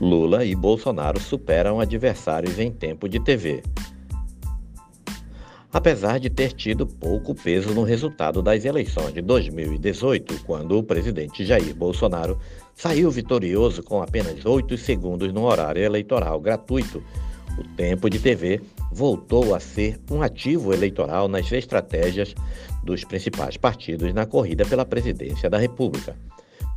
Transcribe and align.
Lula 0.00 0.44
e 0.44 0.54
Bolsonaro 0.54 1.20
superam 1.20 1.80
adversários 1.80 2.58
em 2.58 2.70
tempo 2.70 3.08
de 3.08 3.18
TV. 3.18 3.62
Apesar 5.72 6.18
de 6.18 6.30
ter 6.30 6.52
tido 6.52 6.86
pouco 6.86 7.34
peso 7.34 7.74
no 7.74 7.82
resultado 7.82 8.40
das 8.40 8.64
eleições 8.64 9.12
de 9.12 9.20
2018, 9.20 10.44
quando 10.44 10.78
o 10.78 10.82
presidente 10.82 11.44
Jair 11.44 11.74
Bolsonaro 11.74 12.38
saiu 12.74 13.10
vitorioso 13.10 13.82
com 13.82 14.00
apenas 14.00 14.46
8 14.46 14.78
segundos 14.78 15.32
no 15.32 15.44
horário 15.44 15.82
eleitoral 15.82 16.40
gratuito, 16.40 17.02
o 17.58 17.64
tempo 17.76 18.08
de 18.08 18.18
TV 18.18 18.62
voltou 18.92 19.54
a 19.54 19.60
ser 19.60 20.00
um 20.10 20.22
ativo 20.22 20.72
eleitoral 20.72 21.28
nas 21.28 21.50
estratégias 21.50 22.34
dos 22.84 23.04
principais 23.04 23.56
partidos 23.56 24.14
na 24.14 24.24
corrida 24.24 24.64
pela 24.64 24.86
presidência 24.86 25.50
da 25.50 25.58
República. 25.58 26.16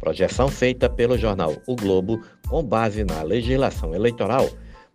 Projeção 0.02 0.48
feita 0.48 0.90
pelo 0.90 1.16
jornal 1.16 1.56
O 1.68 1.76
Globo, 1.76 2.24
com 2.50 2.64
base 2.64 3.04
na 3.04 3.22
legislação 3.22 3.94
eleitoral, 3.94 4.50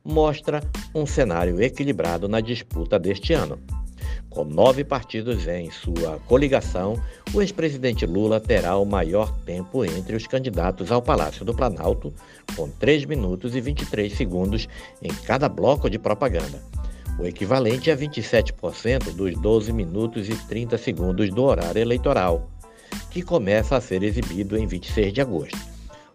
mostra 0.05 0.61
um 0.93 1.07
cenário 1.07 1.63
equilibrado 1.63 2.29
na 2.29 2.41
disputa 2.41 2.99
deste 2.99 3.33
ano. 3.33 3.57
Com 4.29 4.45
nove 4.45 4.83
partidos 4.83 5.47
em 5.47 5.71
sua 5.71 6.19
coligação, 6.27 7.01
o 7.33 7.41
ex-presidente 7.41 8.05
Lula 8.05 8.41
terá 8.41 8.77
o 8.77 8.85
maior 8.85 9.33
tempo 9.45 9.85
entre 9.85 10.17
os 10.17 10.27
candidatos 10.27 10.91
ao 10.91 11.01
Palácio 11.01 11.45
do 11.45 11.55
Planalto, 11.55 12.13
com 12.57 12.69
3 12.69 13.05
minutos 13.05 13.55
e 13.55 13.61
23 13.61 14.13
segundos 14.13 14.69
em 15.01 15.09
cada 15.09 15.49
bloco 15.49 15.89
de 15.89 16.01
propaganda, 16.01 16.61
o 17.19 17.25
equivalente 17.25 17.91
a 17.93 17.97
27% 17.97 19.15
dos 19.15 19.41
12 19.41 19.73
minutos 19.73 20.29
e 20.29 20.35
30 20.35 20.77
segundos 20.77 21.31
do 21.31 21.45
horário 21.45 21.81
eleitoral 21.81 22.51
que 23.11 23.23
começa 23.23 23.77
a 23.77 23.81
ser 23.81 24.03
exibido 24.03 24.57
em 24.57 24.67
26 24.67 25.13
de 25.13 25.21
agosto. 25.21 25.59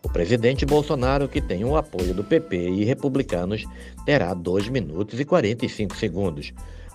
O 0.03 0.09
presidente 0.09 0.65
Bolsonaro, 0.65 1.27
que 1.27 1.39
tem 1.39 1.63
o 1.63 1.77
apoio 1.77 2.13
do 2.13 2.23
PP 2.23 2.69
e 2.69 2.83
republicanos, 2.83 3.65
terá 4.05 4.33
2 4.33 4.69
minutos 4.69 5.19
e 5.19 5.25
45 5.25 5.95
segundos, 5.95 6.51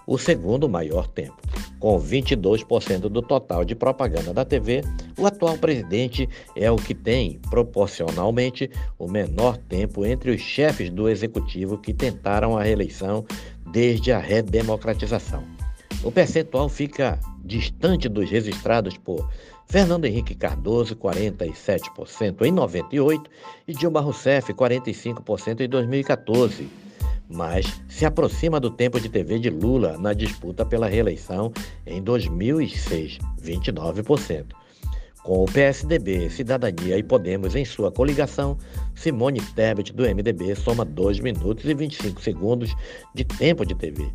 o 0.06 0.18
segundo 0.18 0.68
maior 0.68 1.06
tempo. 1.06 1.36
Com 1.78 2.00
22% 2.00 3.08
do 3.08 3.22
total 3.22 3.64
de 3.64 3.74
propaganda 3.74 4.32
da 4.32 4.44
TV, 4.44 4.82
o 5.18 5.26
atual 5.26 5.58
presidente 5.58 6.28
é 6.54 6.70
o 6.70 6.76
que 6.76 6.94
tem, 6.94 7.38
proporcionalmente, 7.50 8.70
o 8.98 9.08
menor 9.08 9.56
tempo 9.56 10.06
entre 10.06 10.30
os 10.30 10.40
chefes 10.40 10.90
do 10.90 11.08
executivo 11.08 11.78
que 11.78 11.92
tentaram 11.92 12.56
a 12.56 12.62
reeleição 12.62 13.24
desde 13.72 14.12
a 14.12 14.18
redemocratização. 14.18 15.44
O 16.02 16.12
percentual 16.12 16.68
fica 16.68 17.18
distante 17.44 18.08
dos 18.08 18.30
registrados 18.30 18.96
por 18.96 19.28
Fernando 19.68 20.04
Henrique 20.04 20.34
Cardoso, 20.34 20.94
47% 20.96 22.42
em 22.42 22.52
98 22.52 23.28
e 23.66 23.74
Dilma 23.74 24.00
Rousseff, 24.00 24.52
45% 24.52 25.60
em 25.60 25.68
2014. 25.68 26.68
Mas 27.28 27.82
se 27.88 28.06
aproxima 28.06 28.60
do 28.60 28.70
tempo 28.70 29.00
de 29.00 29.08
TV 29.08 29.40
de 29.40 29.50
Lula 29.50 29.98
na 29.98 30.12
disputa 30.12 30.64
pela 30.64 30.86
reeleição 30.86 31.52
em 31.84 32.00
2006, 32.00 33.18
29%. 33.42 34.46
Com 35.24 35.42
o 35.42 35.46
PSDB, 35.46 36.30
Cidadania 36.30 36.96
e 36.96 37.02
Podemos 37.02 37.56
em 37.56 37.64
sua 37.64 37.90
coligação, 37.90 38.56
Simone 38.94 39.40
Tebet, 39.40 39.92
do 39.92 40.04
MDB, 40.04 40.54
soma 40.54 40.84
2 40.84 41.18
minutos 41.18 41.64
e 41.64 41.74
25 41.74 42.22
segundos 42.22 42.72
de 43.12 43.24
tempo 43.24 43.66
de 43.66 43.74
TV. 43.74 44.08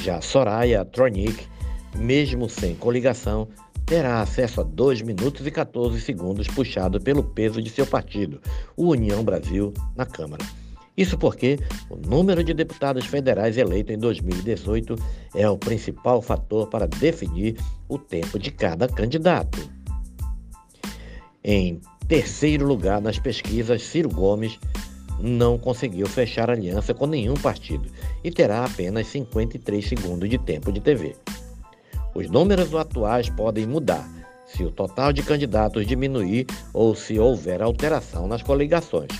Já 0.00 0.20
Soraya 0.20 0.84
Tronic, 0.84 1.48
mesmo 1.96 2.48
sem 2.48 2.76
coligação, 2.76 3.48
terá 3.86 4.20
acesso 4.20 4.60
a 4.60 4.64
2 4.64 5.02
minutos 5.02 5.46
e 5.46 5.50
14 5.50 6.00
segundos 6.00 6.46
puxado 6.48 7.00
pelo 7.00 7.22
peso 7.22 7.60
de 7.60 7.70
seu 7.70 7.86
partido, 7.86 8.40
o 8.76 8.88
União 8.88 9.22
Brasil, 9.22 9.72
na 9.96 10.06
Câmara. 10.06 10.44
Isso 10.96 11.16
porque 11.16 11.58
o 11.88 11.96
número 11.96 12.44
de 12.44 12.52
deputados 12.52 13.06
federais 13.06 13.56
eleitos 13.56 13.94
em 13.94 13.98
2018 13.98 14.94
é 15.34 15.48
o 15.48 15.56
principal 15.56 16.20
fator 16.20 16.68
para 16.68 16.86
definir 16.86 17.56
o 17.88 17.98
tempo 17.98 18.38
de 18.38 18.50
cada 18.50 18.86
candidato. 18.86 19.58
Em 21.42 21.80
terceiro 22.06 22.66
lugar 22.66 23.00
nas 23.00 23.18
pesquisas, 23.18 23.82
Ciro 23.82 24.10
Gomes 24.10 24.58
não 25.18 25.56
conseguiu 25.56 26.06
fechar 26.06 26.50
aliança 26.50 26.92
com 26.92 27.06
nenhum 27.06 27.34
partido 27.34 27.88
e 28.22 28.30
terá 28.30 28.64
apenas 28.64 29.06
53 29.06 29.88
segundos 29.88 30.28
de 30.28 30.36
tempo 30.36 30.70
de 30.70 30.80
TV. 30.80 31.16
Os 32.14 32.28
números 32.30 32.74
atuais 32.74 33.28
podem 33.30 33.66
mudar 33.66 34.08
se 34.46 34.62
o 34.64 34.70
total 34.70 35.12
de 35.12 35.22
candidatos 35.22 35.86
diminuir 35.86 36.46
ou 36.72 36.94
se 36.94 37.18
houver 37.18 37.62
alteração 37.62 38.26
nas 38.28 38.42
coligações. 38.42 39.10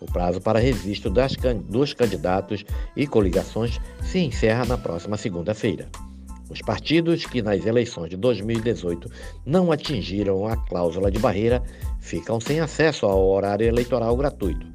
O 0.00 0.06
prazo 0.06 0.40
para 0.40 0.58
registro 0.58 1.10
das, 1.10 1.34
dos 1.68 1.94
candidatos 1.94 2.64
e 2.94 3.06
coligações 3.06 3.80
se 4.02 4.18
encerra 4.18 4.66
na 4.66 4.76
próxima 4.76 5.16
segunda-feira. 5.16 5.88
Os 6.50 6.60
partidos 6.60 7.24
que 7.24 7.40
nas 7.40 7.64
eleições 7.64 8.10
de 8.10 8.16
2018 8.16 9.10
não 9.46 9.72
atingiram 9.72 10.46
a 10.46 10.56
cláusula 10.56 11.10
de 11.10 11.18
barreira 11.18 11.62
ficam 12.00 12.38
sem 12.38 12.60
acesso 12.60 13.06
ao 13.06 13.26
horário 13.26 13.66
eleitoral 13.66 14.14
gratuito. 14.14 14.66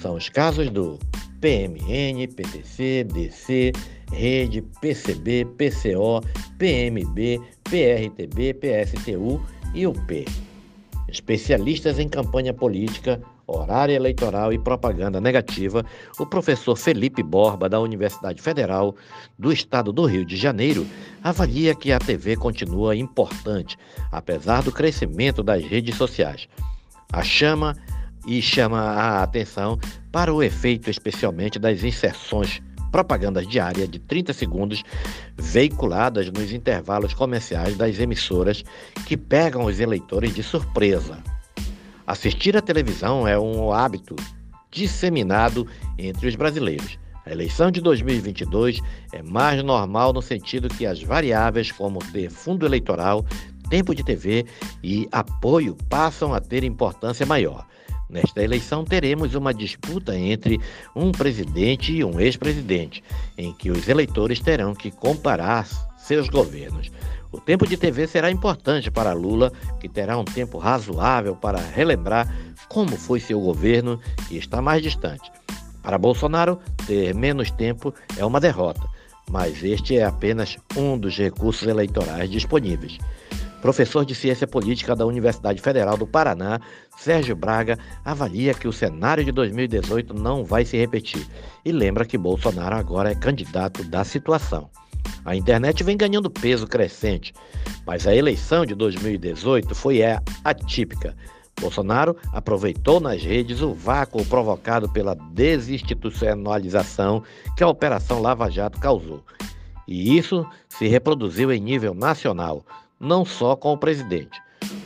São 0.00 0.14
os 0.14 0.30
casos 0.30 0.70
do 0.70 0.98
PMN, 1.40 2.26
PTC, 2.34 3.04
DC, 3.04 3.72
Rede, 4.10 4.62
PCB, 4.80 5.46
PCO, 5.56 6.20
PMB, 6.60 7.40
PRTB, 7.64 8.52
PSTU 8.52 9.40
e 9.74 9.86
o 9.86 9.94
P. 9.94 10.26
Especialistas 11.08 11.98
em 11.98 12.06
campanha 12.06 12.52
política, 12.52 13.18
horário 13.46 13.94
eleitoral 13.94 14.52
e 14.52 14.58
propaganda 14.58 15.22
negativa, 15.22 15.82
o 16.18 16.26
professor 16.26 16.76
Felipe 16.76 17.22
Borba, 17.22 17.66
da 17.66 17.80
Universidade 17.80 18.42
Federal 18.42 18.94
do 19.38 19.50
Estado 19.50 19.90
do 19.90 20.04
Rio 20.04 20.22
de 20.22 20.36
Janeiro, 20.36 20.86
avalia 21.24 21.74
que 21.74 21.92
a 21.92 21.98
TV 21.98 22.36
continua 22.36 22.94
importante, 22.94 23.78
apesar 24.12 24.62
do 24.62 24.70
crescimento 24.70 25.42
das 25.42 25.64
redes 25.64 25.96
sociais. 25.96 26.46
A 27.10 27.22
chama 27.22 27.74
e 28.26 28.42
chama 28.42 28.78
a 28.78 29.22
atenção 29.22 29.78
para 30.12 30.32
o 30.32 30.42
efeito 30.42 30.90
especialmente 30.90 31.58
das 31.58 31.82
inserções 31.82 32.60
propagandas 32.90 33.46
diárias 33.46 33.88
de 33.88 33.98
30 33.98 34.32
segundos 34.32 34.82
veiculadas 35.36 36.30
nos 36.30 36.52
intervalos 36.52 37.14
comerciais 37.14 37.76
das 37.76 37.98
emissoras 37.98 38.64
que 39.06 39.16
pegam 39.16 39.64
os 39.64 39.80
eleitores 39.80 40.34
de 40.34 40.42
surpresa. 40.42 41.18
Assistir 42.06 42.56
à 42.56 42.60
televisão 42.60 43.26
é 43.26 43.38
um 43.38 43.72
hábito 43.72 44.16
disseminado 44.70 45.66
entre 45.98 46.28
os 46.28 46.34
brasileiros. 46.34 46.98
A 47.24 47.30
eleição 47.30 47.70
de 47.70 47.80
2022 47.80 48.80
é 49.12 49.22
mais 49.22 49.62
normal 49.62 50.12
no 50.12 50.22
sentido 50.22 50.68
que 50.68 50.86
as 50.86 51.02
variáveis 51.02 51.70
como 51.70 51.98
ter 52.12 52.30
fundo 52.30 52.66
eleitoral, 52.66 53.24
tempo 53.68 53.94
de 53.94 54.02
TV 54.02 54.44
e 54.82 55.08
apoio 55.12 55.76
passam 55.88 56.34
a 56.34 56.40
ter 56.40 56.64
importância 56.64 57.24
maior. 57.24 57.66
Nesta 58.08 58.42
eleição, 58.42 58.84
teremos 58.84 59.34
uma 59.34 59.54
disputa 59.54 60.18
entre 60.18 60.60
um 60.96 61.12
presidente 61.12 61.92
e 61.92 62.04
um 62.04 62.18
ex-presidente, 62.18 63.02
em 63.38 63.52
que 63.52 63.70
os 63.70 63.88
eleitores 63.88 64.40
terão 64.40 64.74
que 64.74 64.90
comparar 64.90 65.66
seus 65.96 66.28
governos. 66.28 66.90
O 67.32 67.40
tempo 67.40 67.66
de 67.66 67.76
TV 67.76 68.08
será 68.08 68.30
importante 68.30 68.90
para 68.90 69.12
Lula, 69.12 69.52
que 69.78 69.88
terá 69.88 70.18
um 70.18 70.24
tempo 70.24 70.58
razoável 70.58 71.36
para 71.36 71.60
relembrar 71.60 72.28
como 72.68 72.96
foi 72.96 73.20
seu 73.20 73.40
governo 73.40 74.00
e 74.30 74.36
está 74.36 74.60
mais 74.60 74.82
distante. 74.82 75.30
Para 75.82 75.98
Bolsonaro, 75.98 76.58
ter 76.86 77.14
menos 77.14 77.50
tempo 77.50 77.94
é 78.16 78.24
uma 78.24 78.40
derrota, 78.40 78.86
mas 79.30 79.62
este 79.62 79.96
é 79.96 80.04
apenas 80.04 80.58
um 80.76 80.98
dos 80.98 81.16
recursos 81.16 81.66
eleitorais 81.66 82.28
disponíveis. 82.28 82.98
Professor 83.60 84.06
de 84.06 84.14
Ciência 84.14 84.46
Política 84.46 84.96
da 84.96 85.04
Universidade 85.04 85.60
Federal 85.60 85.96
do 85.96 86.06
Paraná, 86.06 86.58
Sérgio 86.96 87.36
Braga 87.36 87.78
avalia 88.04 88.54
que 88.54 88.66
o 88.66 88.72
cenário 88.72 89.24
de 89.24 89.32
2018 89.32 90.14
não 90.14 90.44
vai 90.44 90.64
se 90.64 90.78
repetir 90.78 91.26
e 91.64 91.70
lembra 91.70 92.06
que 92.06 92.16
Bolsonaro 92.16 92.76
agora 92.76 93.10
é 93.10 93.14
candidato 93.14 93.84
da 93.84 94.02
situação. 94.02 94.70
A 95.24 95.36
internet 95.36 95.84
vem 95.84 95.96
ganhando 95.96 96.30
peso 96.30 96.66
crescente, 96.66 97.34
mas 97.86 98.06
a 98.06 98.14
eleição 98.14 98.64
de 98.64 98.74
2018 98.74 99.74
foi 99.74 100.00
é, 100.00 100.18
atípica. 100.42 101.14
Bolsonaro 101.60 102.16
aproveitou 102.32 102.98
nas 103.00 103.22
redes 103.22 103.60
o 103.60 103.74
vácuo 103.74 104.24
provocado 104.24 104.88
pela 104.88 105.14
desinstitucionalização 105.14 107.22
que 107.54 107.62
a 107.62 107.68
Operação 107.68 108.22
Lava 108.22 108.50
Jato 108.50 108.80
causou. 108.80 109.22
E 109.86 110.16
isso 110.16 110.46
se 110.68 110.88
reproduziu 110.88 111.52
em 111.52 111.60
nível 111.60 111.92
nacional, 111.92 112.64
não 113.00 113.24
só 113.24 113.56
com 113.56 113.72
o 113.72 113.78
presidente. 113.78 114.40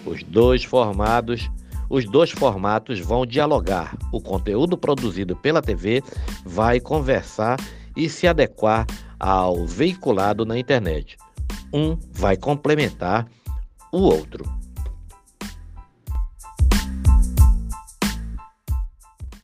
Os 0.06 0.22
dois 0.22 0.62
formados, 0.62 1.50
os 1.90 2.04
dois 2.04 2.30
formatos 2.30 3.00
vão 3.00 3.26
dialogar. 3.26 3.96
O 4.12 4.20
conteúdo 4.20 4.78
produzido 4.78 5.34
pela 5.34 5.60
TV 5.60 6.02
vai 6.44 6.78
conversar 6.78 7.58
e 7.96 8.08
se 8.08 8.26
adequar 8.26 8.86
ao 9.18 9.66
veiculado 9.66 10.44
na 10.44 10.58
internet. 10.58 11.16
Um 11.72 11.98
vai 12.12 12.36
complementar 12.36 13.26
o 13.92 13.98
outro. 13.98 14.44